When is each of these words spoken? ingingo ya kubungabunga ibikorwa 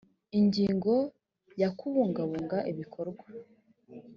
ingingo 0.39 0.93
ya 1.61 1.69
kubungabunga 1.77 2.57
ibikorwa 2.71 3.25